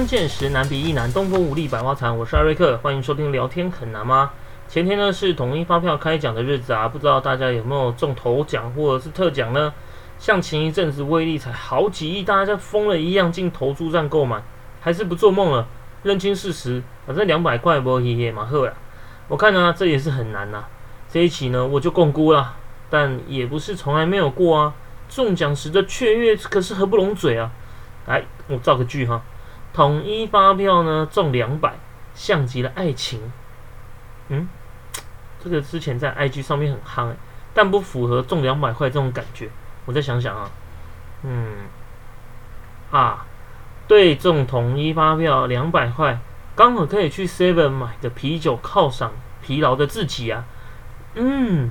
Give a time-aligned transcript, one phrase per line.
[0.00, 2.16] 相见时难别亦难，东风无力百花残。
[2.16, 4.30] 我是艾瑞克，欢迎收听聊天很难吗？
[4.66, 9.74] 前天呢是统一发票开奖的日子啊，不知道大家有没有中头奖或者是特奖呢？
[10.18, 14.42] 像前一阵子威力才好几亿，大家像疯了一样进投注站购买，
[14.80, 15.66] 还是不做梦了？
[16.02, 18.72] 认清事实，反正两百块不也也蛮好呀。
[19.28, 20.64] 我看呢这也是很难呐。
[21.10, 22.54] 这一期呢我就共估了，
[22.88, 24.72] 但也不是从来没有过啊。
[25.10, 27.52] 中奖时的雀跃可是合不拢嘴啊。
[28.06, 29.20] 来，我造个句哈。
[29.72, 31.74] 统一发票呢中两百，
[32.14, 33.32] 像极了爱情。
[34.28, 34.48] 嗯，
[35.42, 37.14] 这个之前在 IG 上面很夯，
[37.54, 39.48] 但不符合中两百块这种感觉。
[39.86, 40.50] 我再想想啊，
[41.22, 41.54] 嗯，
[42.90, 43.26] 啊，
[43.88, 46.20] 对，中统一发票两百块，
[46.54, 49.12] 刚好可以去 Seven 买个啤酒犒赏
[49.42, 50.44] 疲劳的自己啊。
[51.14, 51.70] 嗯，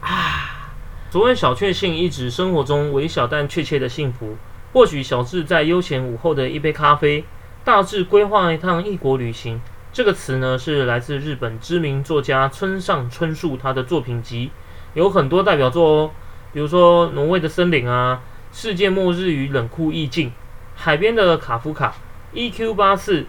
[0.00, 0.70] 啊，
[1.10, 4.36] 所谓小确幸，一指生活中微小但确切的幸福。
[4.72, 7.24] 或许小智在悠闲午后的一杯咖啡，
[7.64, 9.60] 大致规划一趟异国旅行。
[9.92, 14.50] 这个词呢，是来自日本知名作家村上春树他的作品集，
[14.92, 16.10] 有很多代表作哦，
[16.52, 18.20] 比如说《挪威的森林》啊，
[18.56, 20.28] 《世界末日与冷酷意境》，
[20.76, 21.88] 《海边的卡夫卡》，
[22.38, 22.74] 《E.Q.
[22.74, 23.22] 八四》，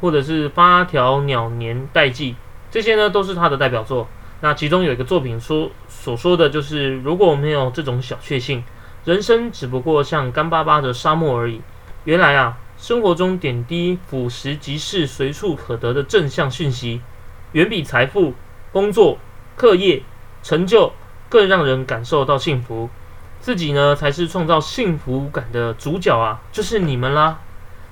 [0.00, 2.32] 或者是《八条鸟年代记》，
[2.70, 4.08] 这些呢都是他的代表作。
[4.40, 8.64] 那其中有一个作品说所说的就是，如果没有这种小确幸。
[9.06, 11.60] 人生只不过像干巴巴的沙漠而已。
[12.02, 17.00] 原来啊，生活中点滴腐蚀即是、随处可得的正向讯息，
[17.52, 18.34] 远比财富、
[18.72, 19.18] 工作、
[19.54, 20.02] 课业、
[20.42, 20.92] 成就
[21.28, 22.90] 更让人感受到幸福。
[23.38, 26.40] 自己呢，才是创造幸福感的主角啊！
[26.50, 27.38] 就是你们啦。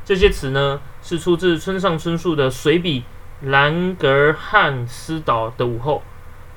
[0.04, 3.04] 这些词呢，是出自村上春树的随笔
[3.48, 5.98] 《兰格汉斯岛的午后》。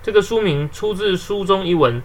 [0.01, 2.01] 这个书名出自书中一文，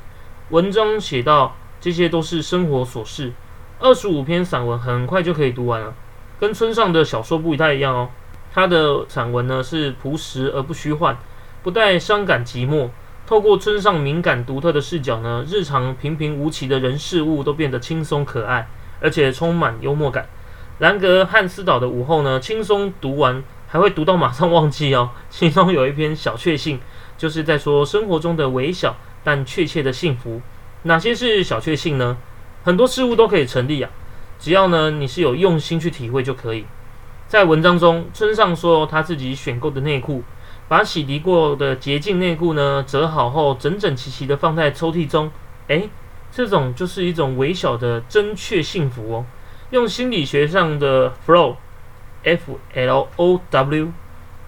[0.51, 1.57] 文章写道。
[1.83, 3.33] 这些都是生活琐事，
[3.81, 5.93] 二十五篇散文很快就可以读完了，
[6.39, 8.09] 跟村上的小说不太一样哦。
[8.55, 11.19] 他的散文呢是朴实而不虚幻，
[11.65, 12.91] 不带伤感寂寞。
[13.27, 18.69] 透过村上敏感独特的视角呢，日常平平无奇的人事物都变得轻松可爱，
[19.01, 20.29] 而且充满幽默感。
[20.79, 25.11] 兰格汉斯岛的午后呢，轻松读完还会读到马上忘记哦。
[25.31, 26.79] 其中有一篇小确幸，
[27.19, 28.95] 就是在说生活中的微小
[29.25, 30.41] 但确切的幸福。
[30.85, 32.17] 哪些是小确幸呢？
[32.65, 33.91] 很多事物都可以成立啊，
[34.39, 36.65] 只要呢你是有用心去体会就可以。
[37.29, 40.23] 在文章中，村上说他自己选购的内裤，
[40.69, 45.31] 把洗涤过的洁净内裤呢折好后，整整齐齐的放在抽屉中。
[45.69, 45.89] 诶，
[46.31, 49.27] 这种就是一种微小的真确幸福哦。
[49.71, 53.93] 用心理学上的 flow，f l o w，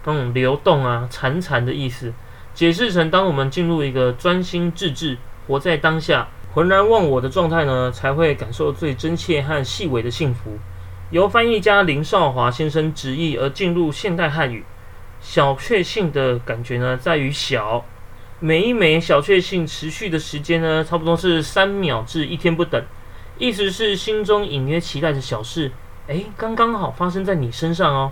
[0.03, 2.13] 那种流动啊、潺潺的意思，
[2.53, 5.17] 解释成当我们进入一个专心致志。
[5.47, 10.57] 活在当下，浑然忘我的状态呢，才会感受最真切和细微的幸福。
[11.11, 14.63] 由翻译家林少华先生直译而进入现代汉语。
[15.21, 17.85] 小确幸的感觉呢，在于小，
[18.39, 22.83] 每一枚小确幸持续的时间呢，差不多是三秒至一天不等。
[23.37, 25.71] 意思是心中隐约期待的小事，
[26.07, 28.11] 诶，刚刚好发生在你身上哦。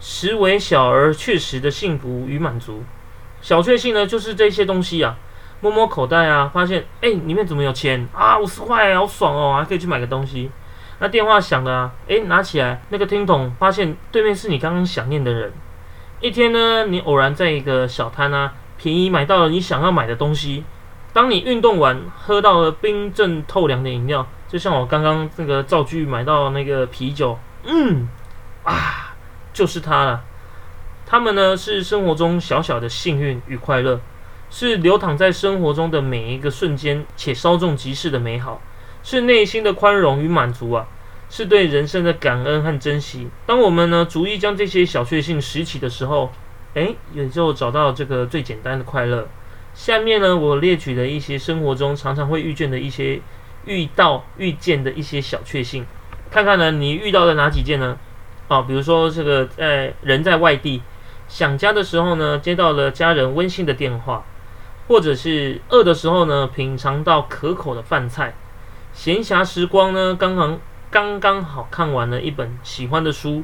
[0.00, 2.82] 实为小而确实的幸福与满足。
[3.40, 5.16] 小确幸呢，就是这些东西啊。
[5.62, 8.36] 摸摸口袋啊，发现哎，里面怎么有钱啊？
[8.36, 10.50] 五十块，好爽哦，还可以去买个东西。
[10.98, 15.52] 那电话响了啊，哎，拿起来，那个听筒，发现对面是你刚刚想念的人。
[16.20, 20.64] 一天呢，你偶然在一个小摊啊，便宜买到了你想要买的东西。
[21.12, 28.08] 当你运动完，喝到了冰镇透凉的饮料，就像我刚刚那个造句买到那个啤酒，嗯，
[28.64, 29.14] 啊，
[29.52, 30.24] 就是它了。
[31.06, 34.00] 他们呢，是生活中小小的幸运与快乐。
[34.54, 38.60] 是流淌在生活中的每一个瞬间，且稍纵即逝的美好，
[39.02, 40.86] 是内心的宽容与满足啊，
[41.30, 43.28] 是对人生的感恩和珍惜。
[43.46, 46.30] 当我们呢逐一将这些小确幸拾起的时候，
[46.74, 49.26] 哎，也就找到这个最简单的快乐。
[49.72, 53.22] 下面呢，我列举了一些生活中常常会遇见的一些
[53.64, 55.86] 遇到遇见的一些小确幸，
[56.30, 57.96] 看看呢你遇到了哪几件呢？
[58.48, 60.82] 啊，比如说这个在人在外地
[61.26, 64.22] 想家的时候呢，接到了家人温馨的电话。
[64.92, 68.34] 或者是饿的时候呢，品尝到可口的饭菜；
[68.92, 70.60] 闲暇时光呢，刚刚
[70.90, 73.42] 刚刚好看完了一本喜欢的书；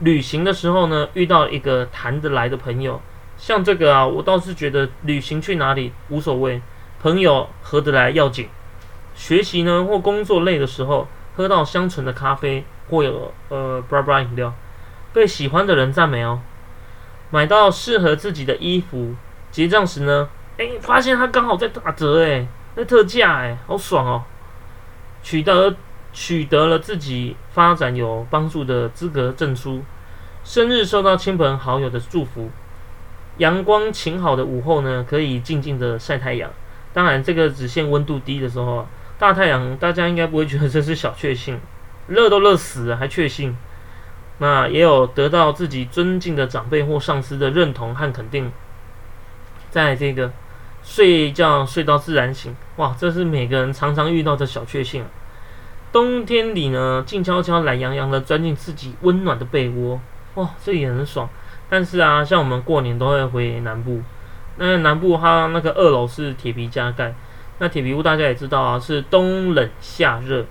[0.00, 3.00] 旅行的时候呢，遇到一个谈得来的朋友。
[3.38, 6.60] 像这个啊，我倒是觉得旅行去哪里无所谓，
[7.00, 8.50] 朋友合得来要紧。
[9.14, 14.52] 学习呢或工作累的时候，喝到香醇的咖啡或有呃 bra bra 饮料，
[15.14, 16.40] 被喜欢的人赞美哦。
[17.30, 19.14] 买到适合自己的衣服，
[19.50, 20.28] 结账时呢。
[20.80, 24.24] 发现它刚好在打折，哎，在特价，哎，好爽哦！
[25.22, 25.74] 取得
[26.12, 29.82] 取得了自己发展有帮助的资格证书，
[30.44, 32.50] 生日受到亲朋好友的祝福，
[33.38, 36.50] 阳光晴好的午后呢，可以静静的晒太阳。
[36.92, 38.86] 当然，这个只限温度低的时候啊，
[39.18, 41.58] 大太阳大家应该不会觉得这是小确幸，
[42.08, 43.56] 热都热死了还确幸。
[44.38, 48.50] 那也有得到自己尊敬的长辈或上司的认同和肯定，
[49.70, 50.32] 在这个
[50.82, 55.08] 睡觉睡到自然醒，哇，这是每个人常常遇到的小确幸啊。
[55.92, 60.00] 冬天里呢，静悄悄、懒洋洋的钻进自己温暖的被窝，
[60.34, 61.28] 哇，这也很爽。
[61.68, 64.02] 但是啊，像我们过年都会回南部，
[64.56, 67.14] 那南部它那个二楼是铁皮加盖，
[67.58, 70.44] 那铁皮屋大家也知道啊，是冬冷夏热。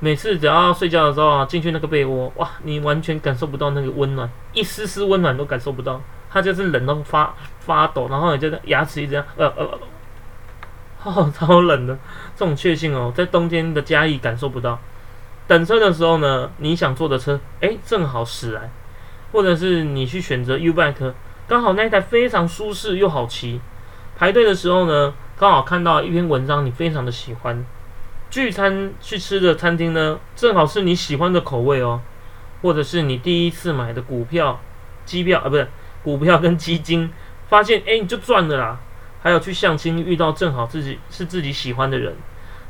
[0.00, 6.00] 每次只要睡觉的时候啊，进去那个被窝，哇，你完全感受不到那个温暖，一丝丝温暖都感受不到，
[6.32, 9.78] 他就是冷到发发抖，然后你觉得牙齿一直呃呃，
[11.04, 11.98] 哦，超冷的，
[12.34, 14.78] 这种确信哦，在冬天的嘉义感受不到。
[15.46, 18.70] 等车的时候呢，你想坐的车，哎，正好驶来，
[19.32, 21.12] 或者是你去选择 U bike，
[21.46, 23.60] 刚好那一台非常舒适又好骑。
[24.16, 27.64] 排队的时候呢，刚好看到一篇文章，你非常的喜欢。
[28.30, 32.00] 聚餐去吃的餐厅呢，正好是你喜欢的口味哦，
[32.62, 34.58] 或者是你第一次买的股票、
[35.04, 35.68] 机票啊，不是
[36.02, 37.10] 股票跟基金，
[37.48, 38.80] 发现哎你就赚了啦。
[39.22, 42.16] 还有去相亲遇到正好自己是自己喜欢的人，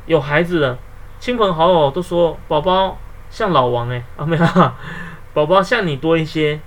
[0.06, 0.79] 有孩子了，
[1.19, 2.99] 亲朋好友都说宝宝
[3.31, 4.44] 像老王哎啊没有，
[5.32, 6.61] 宝宝像你多一些。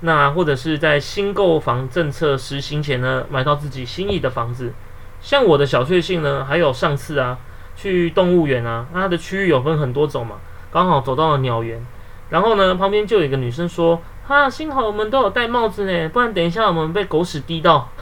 [0.00, 4.74] 那或者是在新购房政策实行前呢，买到自己心仪的房子。
[5.20, 7.38] 像我的小确幸呢，还有上次啊。
[7.74, 10.36] 去动物园啊，它的区域有分很多种嘛，
[10.70, 11.82] 刚好走到了鸟园，
[12.28, 17.88] 然后呢，旁边就有一个女生说：“哈，幸好我们都有戴帽子呢，不然等一下我们被狗屎滴到。”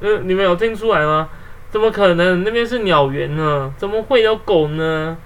[0.00, 1.28] 嗯，你们有听出来吗？
[1.70, 2.44] 怎么可能？
[2.44, 5.16] 那边是鸟园呢，怎么会有狗呢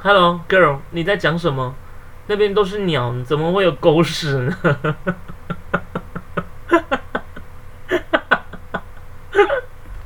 [0.00, 1.74] ？Hello girl，你在讲什么？
[2.26, 4.56] 那边都是鸟，怎么会有狗屎呢？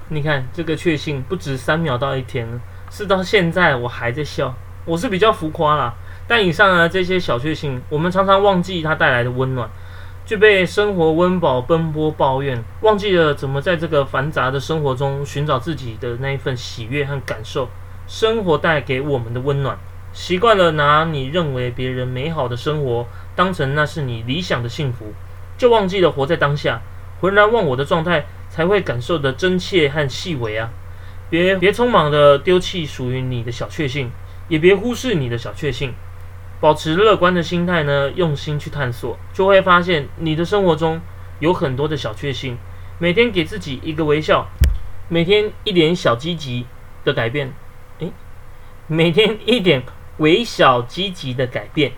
[0.08, 2.60] 你看这个确信不止三秒到一天了，
[2.90, 4.54] 是到现在我还在笑。
[4.84, 5.94] 我是比较浮夸啦，
[6.26, 9.68] 但以上呢这些小确幸，我们常常忘记它带来的温暖，
[10.24, 17.68] 就被生活温饱奔波抱怨，忘记了怎么在这个繁杂的生活中寻找自己的那一份喜悦和感受。
[18.06, 19.78] 生活带给我们的温暖，
[20.12, 25.12] 习惯了拿你认为别人美好的生活当成那是你理想的幸福，
[25.56, 26.80] 就忘记了活在当下，
[27.20, 28.24] 浑然忘我的状态。
[28.52, 30.68] 才会感受的真切和细微啊！
[31.30, 34.10] 别别匆忙的丢弃属于你的小确幸，
[34.46, 35.94] 也别忽视你的小确幸。
[36.62, 41.00] 保持乐观的心态呢，用心去探索，就会发现你的生活中
[41.40, 42.56] 有很多的小确幸。
[43.00, 44.46] 每天给自己一个微笑，
[45.08, 46.64] 每天一点小积极
[47.04, 47.52] 的改变，
[47.98, 48.12] 诶，
[48.86, 49.82] 每天一点
[50.18, 51.90] 微小积极的改变，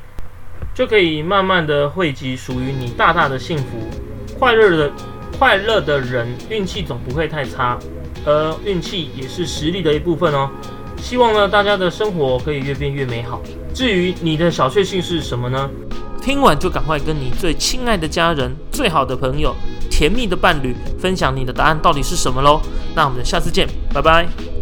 [0.72, 3.90] 就可以慢慢的汇集属于你大大的幸福、
[4.38, 4.90] 快乐的。
[5.36, 7.76] 快乐的人运气总不会太差，
[8.24, 10.48] 而运气也是实力的一部分哦。
[10.96, 13.42] 希望呢，大家的生活可以越变越美好。
[13.74, 15.68] 至于你的小确幸是什么呢？
[16.22, 19.54] 听完就赶快跟你最亲爱的家人、最好的朋友、
[19.90, 22.62] 甜蜜的伴侣分享你的答案到底是什么喽。
[22.94, 24.53] 那我们下次见，拜拜。